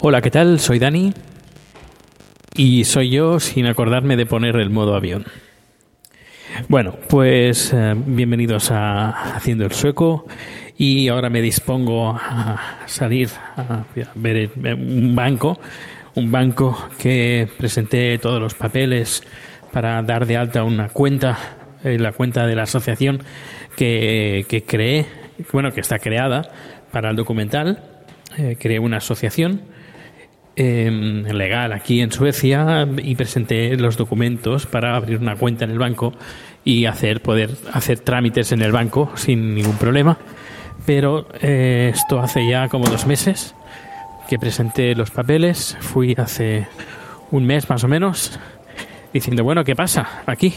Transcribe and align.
Hola, 0.00 0.20
¿qué 0.22 0.30
tal? 0.30 0.60
Soy 0.60 0.78
Dani 0.78 1.12
y 2.54 2.84
soy 2.84 3.10
yo 3.10 3.40
sin 3.40 3.66
acordarme 3.66 4.16
de 4.16 4.26
poner 4.26 4.54
el 4.54 4.70
modo 4.70 4.94
avión. 4.94 5.24
Bueno, 6.68 6.94
pues 7.08 7.72
eh, 7.72 7.94
bienvenidos 7.96 8.70
a 8.70 9.34
Haciendo 9.34 9.64
el 9.64 9.72
Sueco 9.72 10.26
y 10.76 11.08
ahora 11.08 11.28
me 11.28 11.42
dispongo 11.42 12.10
a 12.10 12.84
salir 12.86 13.30
a 13.56 13.84
ver 14.14 14.52
un 14.56 15.16
banco, 15.16 15.58
un 16.14 16.30
banco 16.30 16.88
que 16.98 17.48
presenté 17.58 18.18
todos 18.18 18.40
los 18.40 18.54
papeles 18.54 19.24
para 19.78 20.02
dar 20.02 20.26
de 20.26 20.36
alta 20.36 20.64
una 20.64 20.88
cuenta, 20.88 21.38
eh, 21.84 22.00
la 22.00 22.10
cuenta 22.10 22.48
de 22.48 22.56
la 22.56 22.64
asociación 22.64 23.22
que, 23.76 24.44
que 24.48 24.64
creé, 24.64 25.06
bueno, 25.52 25.70
que 25.70 25.80
está 25.80 26.00
creada 26.00 26.50
para 26.90 27.10
el 27.10 27.16
documental. 27.16 27.78
Eh, 28.36 28.56
creé 28.58 28.80
una 28.80 28.96
asociación 28.96 29.60
eh, 30.56 30.90
legal 31.32 31.72
aquí 31.72 32.00
en 32.00 32.10
Suecia 32.10 32.88
y 32.96 33.14
presenté 33.14 33.76
los 33.76 33.96
documentos 33.96 34.66
para 34.66 34.96
abrir 34.96 35.18
una 35.18 35.36
cuenta 35.36 35.64
en 35.64 35.70
el 35.70 35.78
banco 35.78 36.12
y 36.64 36.86
hacer 36.86 37.22
poder 37.22 37.50
hacer 37.72 38.00
trámites 38.00 38.50
en 38.50 38.62
el 38.62 38.72
banco 38.72 39.12
sin 39.14 39.54
ningún 39.54 39.76
problema. 39.76 40.18
Pero 40.86 41.28
eh, 41.40 41.92
esto 41.94 42.18
hace 42.18 42.48
ya 42.50 42.68
como 42.68 42.86
dos 42.88 43.06
meses 43.06 43.54
que 44.28 44.40
presenté 44.40 44.96
los 44.96 45.12
papeles. 45.12 45.76
Fui 45.78 46.16
hace 46.18 46.66
un 47.30 47.46
mes 47.46 47.70
más 47.70 47.84
o 47.84 47.88
menos 47.88 48.40
diciendo, 49.12 49.44
bueno, 49.44 49.64
¿qué 49.64 49.74
pasa 49.74 50.22
aquí? 50.26 50.54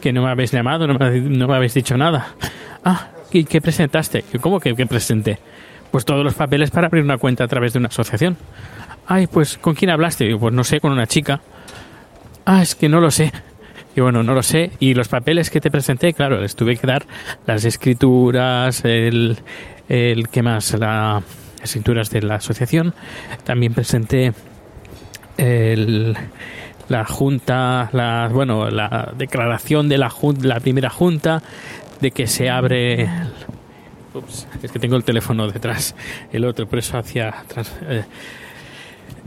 Que 0.00 0.12
no 0.12 0.22
me 0.22 0.30
habéis 0.30 0.52
llamado, 0.52 0.86
no 0.86 0.94
me, 0.94 1.20
no 1.20 1.48
me 1.48 1.56
habéis 1.56 1.74
dicho 1.74 1.96
nada. 1.96 2.34
Ah, 2.84 3.08
¿y 3.32 3.44
qué 3.44 3.60
presentaste? 3.60 4.24
Yo, 4.32 4.40
¿Cómo 4.40 4.60
que, 4.60 4.74
que 4.74 4.86
presenté? 4.86 5.38
Pues 5.90 6.04
todos 6.04 6.24
los 6.24 6.34
papeles 6.34 6.70
para 6.70 6.88
abrir 6.88 7.02
una 7.02 7.18
cuenta 7.18 7.44
a 7.44 7.48
través 7.48 7.72
de 7.72 7.78
una 7.78 7.88
asociación. 7.88 8.36
Ay, 9.06 9.26
pues 9.26 9.58
¿con 9.58 9.74
quién 9.74 9.90
hablaste? 9.90 10.24
Digo, 10.24 10.40
pues 10.40 10.54
no 10.54 10.64
sé, 10.64 10.80
con 10.80 10.92
una 10.92 11.06
chica. 11.06 11.40
Ah, 12.44 12.62
es 12.62 12.74
que 12.74 12.88
no 12.88 13.00
lo 13.00 13.10
sé. 13.10 13.32
Y 13.94 14.00
bueno, 14.00 14.22
no 14.22 14.34
lo 14.34 14.42
sé. 14.42 14.72
Y 14.78 14.94
los 14.94 15.08
papeles 15.08 15.48
que 15.48 15.60
te 15.60 15.70
presenté, 15.70 16.12
claro, 16.12 16.40
les 16.40 16.54
tuve 16.54 16.76
que 16.76 16.86
dar 16.86 17.06
las 17.46 17.64
escrituras, 17.64 18.84
el, 18.84 19.38
el 19.88 20.28
¿qué 20.28 20.42
más? 20.42 20.74
La, 20.74 21.22
las 21.60 21.64
escrituras 21.64 22.10
de 22.10 22.22
la 22.22 22.36
asociación. 22.36 22.94
También 23.44 23.72
presenté 23.72 24.32
el, 25.38 26.16
la 26.88 27.04
junta, 27.04 27.90
la, 27.92 28.28
bueno, 28.32 28.70
la 28.70 29.12
declaración 29.16 29.88
de 29.88 29.98
la, 29.98 30.12
la 30.42 30.60
primera 30.60 30.90
junta 30.90 31.42
de 32.00 32.10
que 32.10 32.26
se 32.26 32.50
abre. 32.50 33.08
Ups, 34.14 34.46
es 34.62 34.72
que 34.72 34.78
tengo 34.78 34.96
el 34.96 35.04
teléfono 35.04 35.46
detrás, 35.50 35.94
el 36.32 36.44
otro, 36.44 36.66
por 36.66 36.78
eso 36.78 36.96
hacia 36.98 37.28
atrás. 37.28 37.72
eh, 37.82 38.04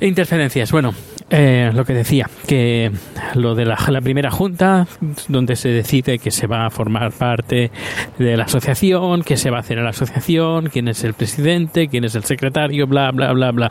Interferencias. 0.02 0.72
Bueno, 0.72 0.94
eh, 1.31 1.72
lo 1.73 1.85
que 1.85 1.94
decía, 1.94 2.28
que 2.47 2.91
lo 3.35 3.53
de 3.53 3.66
la, 3.66 3.78
la 3.90 4.01
primera 4.01 4.31
junta, 4.31 4.88
donde 5.28 5.56
se 5.56 5.69
decide 5.69 6.17
que 6.17 6.31
se 6.31 6.47
va 6.47 6.66
a 6.66 6.69
formar 6.69 7.12
parte 7.12 7.72
de 8.17 8.35
la 8.35 8.45
asociación, 8.45 9.22
qué 9.23 9.38
se 9.38 9.51
va 9.51 9.57
a 9.57 9.59
hacer 9.59 9.78
en 9.78 9.84
la 9.84 9.91
asociación, 9.91 10.69
quién 10.69 10.88
es 10.88 11.03
el 11.03 11.13
presidente, 11.13 11.88
quién 11.88 12.03
es 12.03 12.16
el 12.16 12.23
secretario, 12.23 12.88
bla, 12.88 13.12
bla, 13.12 13.31
bla, 13.34 13.51
bla. 13.51 13.69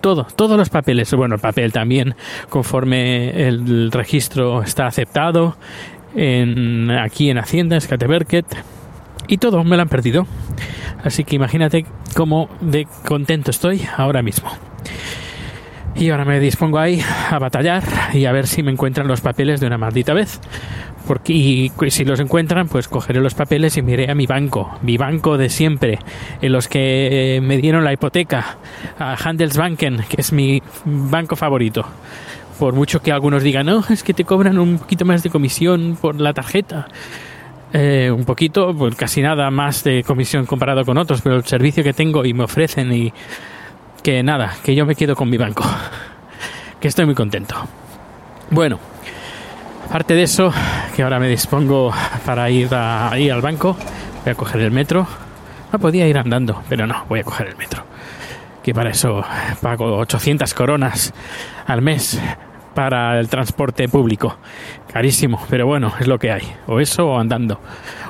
Todo, 0.00 0.24
todos 0.36 0.56
los 0.56 0.70
papeles. 0.70 1.12
Bueno, 1.14 1.34
el 1.34 1.40
papel 1.40 1.72
también, 1.72 2.14
conforme 2.48 3.48
el 3.48 3.90
registro 3.90 4.62
está 4.62 4.86
aceptado 4.86 5.56
en, 6.14 6.90
aquí 6.90 7.30
en 7.30 7.38
Hacienda, 7.38 7.74
en 7.76 7.80
Skateverket, 7.80 8.46
y 9.26 9.38
todo 9.38 9.62
me 9.64 9.76
lo 9.76 9.82
han 9.82 9.88
perdido. 9.88 10.26
Así 11.02 11.24
que 11.24 11.36
imagínate 11.36 11.86
cómo 12.14 12.48
de 12.60 12.86
contento 13.06 13.50
estoy 13.50 13.82
ahora 13.96 14.22
mismo. 14.22 14.50
Y 15.96 16.10
ahora 16.10 16.24
me 16.24 16.40
dispongo 16.40 16.78
ahí 16.78 17.02
a 17.30 17.38
batallar 17.38 17.82
y 18.14 18.24
a 18.24 18.32
ver 18.32 18.46
si 18.46 18.62
me 18.62 18.70
encuentran 18.70 19.08
los 19.08 19.20
papeles 19.20 19.60
de 19.60 19.66
una 19.66 19.76
maldita 19.76 20.14
vez. 20.14 20.40
Porque, 21.06 21.32
y 21.32 21.72
si 21.88 22.04
los 22.04 22.20
encuentran, 22.20 22.68
pues 22.68 22.86
cogeré 22.86 23.20
los 23.20 23.34
papeles 23.34 23.76
y 23.76 23.82
me 23.82 23.92
iré 23.92 24.10
a 24.10 24.14
mi 24.14 24.26
banco, 24.26 24.78
mi 24.82 24.96
banco 24.96 25.36
de 25.36 25.48
siempre, 25.48 25.98
en 26.40 26.52
los 26.52 26.68
que 26.68 27.40
me 27.42 27.56
dieron 27.56 27.84
la 27.84 27.92
hipoteca, 27.92 28.58
a 28.98 29.16
Handelsbanken, 29.16 30.04
que 30.08 30.20
es 30.20 30.32
mi 30.32 30.62
banco 30.84 31.36
favorito. 31.36 31.84
Por 32.58 32.74
mucho 32.74 33.02
que 33.02 33.10
algunos 33.10 33.42
digan, 33.42 33.66
no, 33.66 33.82
es 33.88 34.02
que 34.02 34.14
te 34.14 34.24
cobran 34.24 34.58
un 34.58 34.78
poquito 34.78 35.04
más 35.04 35.22
de 35.22 35.30
comisión 35.30 35.98
por 36.00 36.20
la 36.20 36.32
tarjeta. 36.32 36.86
Eh, 37.72 38.10
un 38.14 38.24
poquito, 38.24 38.74
pues 38.74 38.94
casi 38.94 39.22
nada 39.22 39.50
más 39.50 39.82
de 39.84 40.04
comisión 40.04 40.44
comparado 40.44 40.84
con 40.84 40.98
otros, 40.98 41.22
pero 41.22 41.36
el 41.36 41.44
servicio 41.44 41.82
que 41.82 41.92
tengo 41.92 42.24
y 42.24 42.34
me 42.34 42.44
ofrecen 42.44 42.92
y 42.92 43.12
que 44.02 44.22
nada, 44.22 44.54
que 44.62 44.74
yo 44.74 44.86
me 44.86 44.94
quedo 44.94 45.14
con 45.14 45.28
mi 45.28 45.36
banco, 45.36 45.64
que 46.80 46.88
estoy 46.88 47.06
muy 47.06 47.14
contento. 47.14 47.54
Bueno, 48.50 48.78
aparte 49.88 50.14
de 50.14 50.22
eso, 50.22 50.52
que 50.96 51.02
ahora 51.02 51.18
me 51.18 51.28
dispongo 51.28 51.92
para 52.24 52.50
ir 52.50 52.74
ahí 52.74 53.30
al 53.30 53.40
banco, 53.40 53.76
voy 54.24 54.32
a 54.32 54.34
coger 54.34 54.60
el 54.62 54.70
metro. 54.70 55.06
No 55.72 55.78
podía 55.78 56.08
ir 56.08 56.18
andando, 56.18 56.62
pero 56.68 56.86
no, 56.86 57.04
voy 57.08 57.20
a 57.20 57.24
coger 57.24 57.48
el 57.48 57.56
metro. 57.56 57.84
Que 58.62 58.74
para 58.74 58.90
eso 58.90 59.24
pago 59.62 59.96
800 59.98 60.52
coronas 60.52 61.14
al 61.66 61.80
mes 61.80 62.20
para 62.74 63.18
el 63.20 63.28
transporte 63.28 63.88
público. 63.88 64.36
Carísimo, 64.92 65.44
pero 65.48 65.66
bueno, 65.66 65.92
es 66.00 66.06
lo 66.06 66.18
que 66.18 66.32
hay. 66.32 66.42
O 66.66 66.80
eso 66.80 67.06
o 67.06 67.18
andando. 67.18 67.60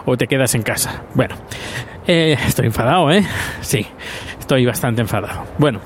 O 0.07 0.17
te 0.17 0.27
quedas 0.27 0.55
en 0.55 0.63
casa. 0.63 1.03
Bueno, 1.15 1.37
eh, 2.07 2.37
estoy 2.47 2.67
enfadado, 2.67 3.11
¿eh? 3.11 3.25
Sí, 3.61 3.87
estoy 4.51 4.67
bastante 4.67 5.01
enfadado. 5.01 5.45
Bueno, 5.59 5.79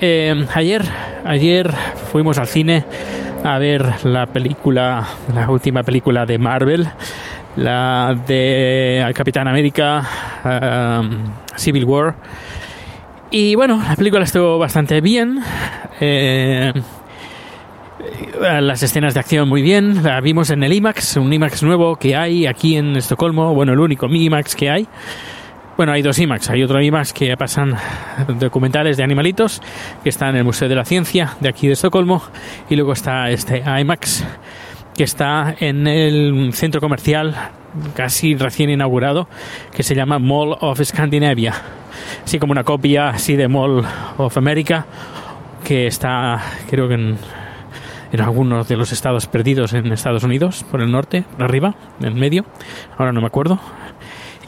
eh, 0.00 0.44
ayer, 0.54 0.82
ayer 1.24 1.72
fuimos 2.10 2.36
al 2.36 2.48
cine 2.48 2.84
a 3.44 3.58
ver 3.58 4.04
la 4.04 4.26
película, 4.26 5.06
la 5.32 5.48
última 5.48 5.84
película 5.84 6.26
de 6.26 6.36
Marvel, 6.36 6.88
la 7.54 8.12
de 8.26 9.08
Capitán 9.14 9.46
América, 9.46 10.02
um, 10.44 11.10
Civil 11.54 11.84
War. 11.84 12.16
Y 13.30 13.54
bueno, 13.54 13.80
la 13.80 13.94
película 13.94 14.24
estuvo 14.24 14.58
bastante 14.58 15.00
bien. 15.00 15.38
Eh, 16.00 16.72
las 18.40 18.82
escenas 18.82 19.14
de 19.14 19.20
acción 19.20 19.48
muy 19.48 19.62
bien. 19.62 20.02
La 20.02 20.20
vimos 20.20 20.50
en 20.50 20.64
el 20.64 20.72
IMAX, 20.72 21.18
un 21.18 21.32
IMAX 21.32 21.62
nuevo 21.62 21.94
que 21.94 22.16
hay 22.16 22.46
aquí 22.46 22.74
en 22.74 22.96
Estocolmo. 22.96 23.54
Bueno, 23.54 23.74
el 23.74 23.78
único 23.78 24.08
IMAX 24.08 24.56
que 24.56 24.70
hay. 24.70 24.88
Bueno, 25.76 25.92
hay 25.92 26.02
dos 26.02 26.18
IMAX. 26.18 26.50
Hay 26.50 26.62
otro 26.62 26.82
IMAX 26.82 27.14
que 27.14 27.34
pasan 27.36 27.74
documentales 28.38 28.98
de 28.98 29.04
animalitos, 29.04 29.62
que 30.02 30.10
está 30.10 30.28
en 30.28 30.36
el 30.36 30.44
Museo 30.44 30.68
de 30.68 30.74
la 30.74 30.84
Ciencia 30.84 31.34
de 31.40 31.48
aquí 31.48 31.66
de 31.66 31.72
Estocolmo. 31.72 32.22
Y 32.68 32.76
luego 32.76 32.92
está 32.92 33.30
este 33.30 33.62
IMAX, 33.80 34.24
que 34.94 35.04
está 35.04 35.54
en 35.58 35.86
el 35.86 36.52
centro 36.52 36.80
comercial 36.80 37.34
casi 37.94 38.34
recién 38.34 38.68
inaugurado, 38.68 39.28
que 39.74 39.82
se 39.82 39.94
llama 39.94 40.18
Mall 40.18 40.56
of 40.60 40.82
Scandinavia. 40.82 41.54
Así 42.22 42.38
como 42.38 42.52
una 42.52 42.64
copia 42.64 43.08
así 43.08 43.36
de 43.36 43.48
Mall 43.48 43.82
of 44.18 44.36
America, 44.36 44.84
que 45.64 45.86
está, 45.86 46.38
creo 46.68 46.86
que 46.86 46.94
en, 46.94 47.18
algunos 48.20 48.68
de 48.68 48.76
los 48.76 48.92
estados 48.92 49.26
perdidos 49.26 49.72
en 49.72 49.90
Estados 49.90 50.22
Unidos, 50.22 50.66
por 50.70 50.82
el 50.82 50.92
norte, 50.92 51.24
por 51.32 51.44
arriba, 51.44 51.74
en 52.02 52.14
medio, 52.14 52.44
ahora 52.98 53.10
no 53.12 53.22
me 53.22 53.26
acuerdo. 53.26 53.58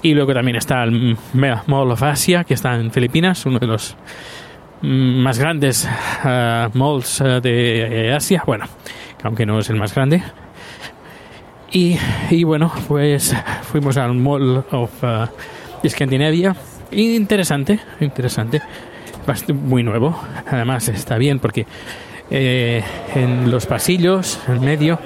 Y 0.05 0.13
luego 0.13 0.35
también 0.35 0.57
está 0.57 0.85
el 0.85 1.17
Mall 1.33 1.91
of 1.91 2.03
Asia, 2.03 2.45
que 2.45 2.53
está 2.53 2.75
en 2.75 2.91
Filipinas, 2.91 3.47
uno 3.47 3.59
de 3.59 3.67
los 3.67 3.97
mm, 4.83 5.23
más 5.23 5.39
grandes 5.39 5.89
uh, 6.23 6.69
malls 6.77 7.23
uh, 7.23 7.41
de 7.41 8.13
Asia, 8.15 8.43
bueno, 8.47 8.67
aunque 9.23 9.47
no 9.47 9.59
es 9.59 9.71
el 9.71 9.77
más 9.77 9.95
grande. 9.95 10.23
Y, 11.73 11.97
y 12.29 12.45
bueno, 12.45 12.71
pues 12.87 13.35
fuimos 13.63 13.97
al 13.97 14.13
Mall 14.13 14.67
of 14.73 14.91
uh, 15.03 15.89
Scandinavia. 15.89 16.55
Interesante, 16.91 17.81
interesante. 17.99 18.61
Muy 19.55 19.83
nuevo. 19.83 20.21
Además 20.47 20.87
está 20.91 21.17
bien 21.17 21.39
porque 21.39 21.67
eh, 22.31 22.85
en 23.15 23.51
los 23.51 23.65
pasillos, 23.65 24.39
en 24.49 24.61
medio, 24.61 24.99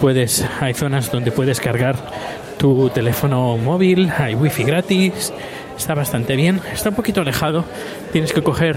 puedes, 0.00 0.44
hay 0.60 0.74
zonas 0.74 1.12
donde 1.12 1.30
puedes 1.30 1.60
cargar 1.60 1.94
tu 2.62 2.90
teléfono 2.90 3.56
móvil, 3.56 4.08
hay 4.16 4.36
wifi 4.36 4.62
gratis, 4.62 5.32
está 5.76 5.94
bastante 5.94 6.36
bien, 6.36 6.60
está 6.72 6.90
un 6.90 6.94
poquito 6.94 7.20
alejado, 7.20 7.64
tienes 8.12 8.32
que 8.32 8.40
coger 8.40 8.76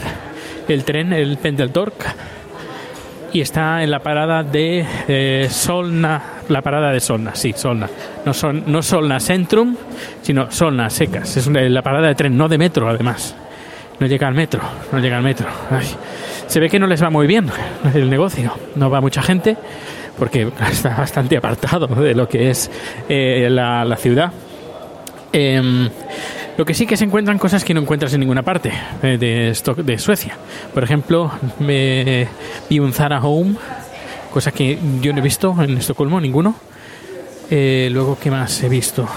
el 0.68 0.84
tren, 0.84 1.14
el 1.14 1.38
Pendeltorque, 1.38 2.08
y 3.32 3.42
está 3.42 3.84
en 3.84 3.92
la 3.92 4.00
parada 4.00 4.42
de 4.42 4.84
eh, 5.08 5.48
Solna, 5.52 6.20
la 6.50 6.64
parada 6.64 6.92
de 6.92 7.00
Solna, 7.00 7.36
sí, 7.36 7.54
Solna, 7.56 7.88
no, 8.26 8.34
son, 8.34 8.64
no 8.66 8.82
Solna 8.82 9.20
Centrum, 9.20 9.76
sino 10.24 10.50
Solna 10.50 10.90
Secas, 10.90 11.38
es 11.38 11.46
la 11.46 11.84
parada 11.84 12.08
de 12.08 12.16
tren, 12.16 12.36
no 12.36 12.50
de 12.50 12.58
metro 12.58 12.90
además, 12.90 13.36
no 14.00 14.08
llega 14.08 14.28
al 14.28 14.34
metro, 14.34 14.62
no 14.92 14.98
llega 14.98 15.18
al 15.18 15.24
metro, 15.24 15.46
se 16.48 16.60
ve 16.60 16.72
que 16.72 16.80
no 16.80 16.88
les 16.88 17.04
va 17.04 17.12
muy 17.12 17.28
bien 17.28 17.52
el 17.94 18.10
negocio, 18.10 18.52
no 18.74 18.90
va 18.90 19.00
mucha 19.00 19.22
gente, 19.22 19.56
porque 20.18 20.52
está 20.72 20.96
bastante 20.96 21.38
apartado 21.38 21.88
de 21.88 22.14
lo 22.14 22.28
que 22.28 22.50
es 22.50 22.70
eh, 23.10 23.48
la, 23.50 23.98
ciudad. 23.98 24.32
Em, 25.32 25.90
lo 26.58 26.66
que 26.66 26.74
sí 26.74 26.86
que 26.86 26.96
se 26.96 27.04
encuentran 27.04 27.38
cosas 27.38 27.64
que 27.64 27.74
no 27.74 27.82
encuentras 27.82 28.14
en 28.14 28.22
ninguna 28.22 28.44
parte 28.44 28.72
eh, 29.04 29.18
de, 29.18 29.84
de 29.84 29.98
Suecia. 29.98 30.38
Por 30.74 30.84
ejemplo, 30.84 31.32
me 31.60 32.28
vi 32.70 32.80
un 32.80 32.94
Zara 32.94 33.20
Home, 33.22 33.56
cosa 34.32 34.52
que 34.52 34.80
yo 35.02 35.12
no 35.12 35.20
he 35.20 35.22
visto 35.22 35.56
en 35.62 35.78
Estocolmo, 35.78 36.22
ninguno. 36.22 36.56
Eh, 37.50 37.90
luego, 37.92 38.18
¿qué 38.20 38.32
más 38.32 38.64
he 38.64 38.70
visto? 38.70 39.08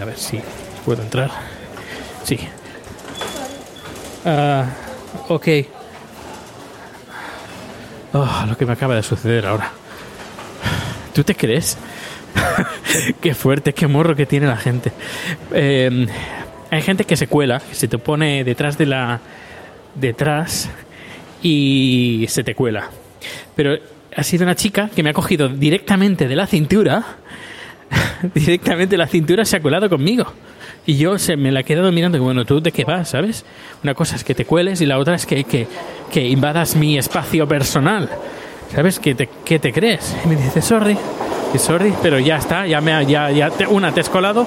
a 0.00 0.04
ver 0.06 0.16
si 0.16 0.40
puedo 0.86 1.02
entrar. 1.02 1.30
Sí. 2.24 2.38
Uh, 4.24 5.34
ok. 5.34 5.48
Oh, 8.14 8.44
lo 8.46 8.56
que 8.56 8.66
me 8.66 8.72
acaba 8.72 8.94
de 8.94 9.02
suceder 9.02 9.46
ahora. 9.46 9.70
¿Tú 11.14 11.24
te 11.24 11.34
crees? 11.34 11.78
qué 13.20 13.34
fuerte, 13.34 13.72
qué 13.72 13.86
morro 13.86 14.14
que 14.14 14.26
tiene 14.26 14.46
la 14.46 14.56
gente. 14.56 14.92
Em, 15.52 16.06
hay 16.70 16.82
gente 16.82 17.04
que 17.04 17.16
se 17.16 17.26
cuela, 17.26 17.60
que 17.60 17.74
se 17.74 17.88
te 17.88 17.98
pone 17.98 18.44
detrás 18.44 18.76
de 18.76 18.86
la. 18.86 19.20
detrás 19.94 20.68
y 21.42 22.26
se 22.28 22.44
te 22.44 22.54
cuela. 22.54 22.90
Pero 23.56 23.78
ha 24.14 24.22
sido 24.22 24.44
una 24.44 24.56
chica 24.56 24.90
que 24.94 25.02
me 25.02 25.10
ha 25.10 25.14
cogido 25.14 25.48
directamente 25.48 26.28
de 26.28 26.36
la 26.36 26.46
cintura. 26.46 27.04
directamente 28.34 28.92
de 28.92 28.98
la 28.98 29.06
cintura 29.06 29.44
se 29.46 29.56
ha 29.56 29.60
colado 29.60 29.88
conmigo. 29.88 30.32
Y 30.84 30.96
yo 30.96 31.18
se 31.18 31.36
me 31.36 31.52
la 31.52 31.60
he 31.60 31.64
quedado 31.64 31.92
mirando, 31.92 32.20
bueno, 32.20 32.44
¿tú 32.44 32.60
de 32.60 32.72
qué 32.72 32.84
vas, 32.84 33.10
sabes? 33.10 33.44
Una 33.84 33.94
cosa 33.94 34.16
es 34.16 34.24
que 34.24 34.34
te 34.34 34.44
cueles 34.44 34.80
y 34.80 34.86
la 34.86 34.98
otra 34.98 35.14
es 35.14 35.26
que, 35.26 35.44
que, 35.44 36.28
invadas 36.28 36.74
mi 36.74 36.98
espacio 36.98 37.46
personal. 37.46 38.08
¿Sabes? 38.74 38.98
¿Qué 38.98 39.14
te, 39.14 39.28
qué 39.44 39.58
te 39.58 39.72
crees? 39.72 40.16
Y 40.24 40.28
me 40.28 40.36
dice, 40.36 40.62
sorry, 40.62 40.96
y 41.54 41.58
sorry, 41.58 41.92
pero 42.02 42.18
ya 42.18 42.36
está, 42.36 42.66
ya 42.66 42.80
me 42.80 43.06
ya, 43.06 43.30
ya 43.30 43.50
una 43.68 43.92
te 43.92 44.00
has 44.00 44.08
colado 44.08 44.46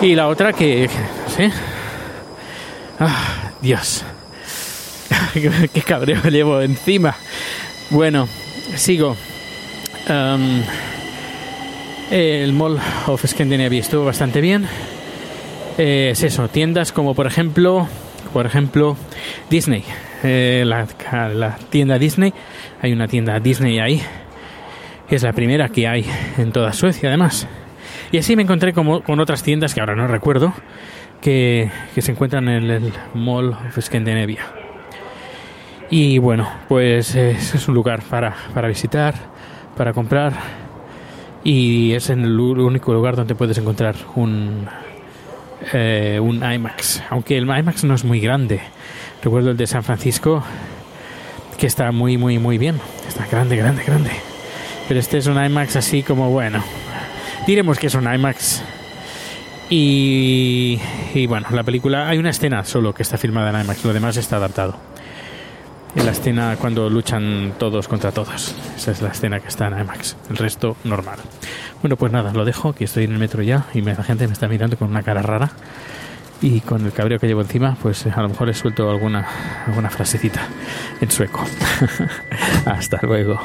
y 0.00 0.14
la 0.14 0.28
otra 0.28 0.52
que, 0.52 0.88
¿sí? 1.36 1.50
Ah, 2.98 3.52
Dios. 3.60 4.02
qué 5.74 5.82
cabreo 5.82 6.22
llevo 6.24 6.60
encima. 6.60 7.14
Bueno, 7.90 8.28
sigo. 8.76 9.16
Um, 10.08 10.62
el 12.10 12.52
Mall 12.52 12.80
of 13.06 13.24
Scandinavia 13.26 13.80
estuvo 13.80 14.04
bastante 14.04 14.40
bien. 14.40 14.66
Eh, 15.82 16.10
es 16.10 16.22
eso, 16.22 16.46
tiendas 16.48 16.92
como 16.92 17.14
por 17.14 17.26
ejemplo, 17.26 17.88
por 18.34 18.44
ejemplo, 18.44 18.98
Disney. 19.48 19.82
Eh, 20.22 20.62
la, 20.66 20.86
la, 21.32 21.56
tienda 21.70 21.98
Disney. 21.98 22.34
Hay 22.82 22.92
una 22.92 23.08
tienda 23.08 23.40
Disney 23.40 23.78
ahí. 23.78 24.02
Es 25.08 25.22
la 25.22 25.32
primera 25.32 25.70
que 25.70 25.88
hay 25.88 26.04
en 26.36 26.52
toda 26.52 26.74
Suecia, 26.74 27.08
además. 27.08 27.48
Y 28.12 28.18
así 28.18 28.36
me 28.36 28.42
encontré 28.42 28.74
como, 28.74 29.02
con 29.02 29.20
otras 29.20 29.42
tiendas 29.42 29.72
que 29.72 29.80
ahora 29.80 29.96
no 29.96 30.06
recuerdo, 30.06 30.52
que, 31.22 31.70
que 31.94 32.02
se 32.02 32.12
encuentran 32.12 32.46
en 32.50 32.70
el 32.70 32.92
Mall 33.14 33.52
of 33.52 33.78
Scandinavia. 33.80 34.52
Y 35.88 36.18
bueno, 36.18 36.46
pues 36.68 37.14
es 37.14 37.68
un 37.68 37.74
lugar 37.74 38.02
para, 38.02 38.36
para 38.52 38.68
visitar, 38.68 39.14
para 39.78 39.94
comprar. 39.94 40.34
Y 41.42 41.94
es 41.94 42.10
el 42.10 42.38
único 42.38 42.92
lugar 42.92 43.16
donde 43.16 43.34
puedes 43.34 43.56
encontrar 43.56 43.94
un, 44.14 44.68
eh, 45.72 46.18
un 46.20 46.36
IMAX, 46.36 47.02
aunque 47.10 47.36
el 47.36 47.44
IMAX 47.44 47.84
no 47.84 47.94
es 47.94 48.04
muy 48.04 48.20
grande. 48.20 48.60
Recuerdo 49.22 49.50
el 49.50 49.56
de 49.56 49.66
San 49.66 49.84
Francisco, 49.84 50.42
que 51.58 51.66
está 51.66 51.92
muy, 51.92 52.16
muy, 52.16 52.38
muy 52.38 52.58
bien. 52.58 52.80
Está 53.06 53.26
grande, 53.26 53.56
grande, 53.56 53.84
grande. 53.84 54.10
Pero 54.88 54.98
este 54.98 55.18
es 55.18 55.26
un 55.26 55.42
IMAX 55.42 55.76
así 55.76 56.02
como, 56.02 56.30
bueno, 56.30 56.64
diremos 57.46 57.78
que 57.78 57.88
es 57.88 57.94
un 57.94 58.12
IMAX. 58.12 58.62
Y, 59.68 60.80
y 61.14 61.26
bueno, 61.26 61.46
la 61.52 61.62
película, 61.62 62.08
hay 62.08 62.18
una 62.18 62.30
escena 62.30 62.64
solo 62.64 62.92
que 62.92 63.02
está 63.02 63.18
filmada 63.18 63.50
en 63.50 63.64
IMAX, 63.64 63.84
lo 63.84 63.92
demás 63.92 64.16
está 64.16 64.36
adaptado. 64.36 64.76
En 65.94 66.06
la 66.06 66.12
escena 66.12 66.56
cuando 66.60 66.88
luchan 66.88 67.54
todos 67.58 67.88
contra 67.88 68.12
todos. 68.12 68.54
Esa 68.76 68.92
es 68.92 69.02
la 69.02 69.10
escena 69.10 69.40
que 69.40 69.48
está 69.48 69.66
en 69.66 69.80
IMAX. 69.80 70.16
El 70.30 70.36
resto 70.36 70.76
normal. 70.84 71.18
Bueno, 71.82 71.96
pues 71.96 72.12
nada, 72.12 72.32
lo 72.32 72.44
dejo, 72.44 72.74
que 72.74 72.84
estoy 72.84 73.04
en 73.04 73.12
el 73.12 73.18
metro 73.18 73.42
ya 73.42 73.66
y 73.72 73.80
la 73.80 74.02
gente 74.02 74.26
me 74.26 74.32
está 74.34 74.48
mirando 74.48 74.76
con 74.76 74.90
una 74.90 75.02
cara 75.02 75.22
rara. 75.22 75.50
Y 76.42 76.60
con 76.60 76.84
el 76.86 76.92
cabreo 76.92 77.18
que 77.18 77.26
llevo 77.26 77.42
encima, 77.42 77.76
pues 77.82 78.06
a 78.06 78.22
lo 78.22 78.28
mejor 78.30 78.48
he 78.48 78.54
suelto 78.54 78.90
alguna, 78.90 79.26
alguna 79.66 79.90
frasecita 79.90 80.40
en 81.00 81.10
sueco. 81.10 81.44
Hasta 82.64 82.98
luego. 83.02 83.38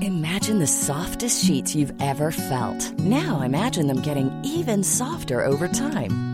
Imagine 0.00 0.58
the 0.58 0.66
softest 0.66 1.44
sheets 1.44 1.74
you've 1.74 1.94
ever 2.00 2.30
felt. 2.30 2.92
Now 2.98 3.40
imagine 3.42 3.86
them 3.86 4.02
getting 4.02 4.30
even 4.44 4.84
softer 4.84 5.42
over 5.42 5.68
time. 5.68 6.33